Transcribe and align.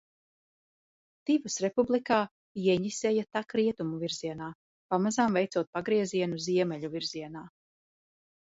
Tivas 1.29 1.57
Republikā 1.65 2.17
Jeņiseja 2.69 3.27
tek 3.37 3.55
rietumu 3.63 4.01
virzienā, 4.05 4.49
pamazām 4.95 5.39
veicot 5.41 5.73
pagriezienu 5.79 6.43
ziemeļu 6.49 6.95
virzienā. 6.99 7.49